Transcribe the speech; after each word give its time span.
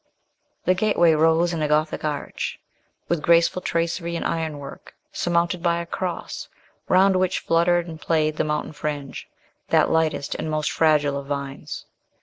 The 0.65 0.73
gateway 0.73 1.13
rose 1.13 1.53
in 1.53 1.61
a 1.61 1.67
gothic 1.67 2.03
arch, 2.03 2.59
with 3.07 3.21
graceful 3.21 3.61
tracery 3.61 4.15
in 4.15 4.23
iron 4.23 4.57
work, 4.57 4.95
surmounted 5.11 5.61
by 5.61 5.79
a 5.79 5.85
cross, 5.85 6.47
round 6.89 7.17
which 7.17 7.37
fluttered 7.41 7.85
and 7.87 8.01
played 8.01 8.37
the 8.37 8.43
mountain 8.43 8.73
fringe, 8.73 9.29
that 9.67 9.91
lightest 9.91 10.33
and 10.33 10.49
most 10.49 10.71
fragile 10.71 11.17
of 11.19 11.27
vines. 11.27 11.85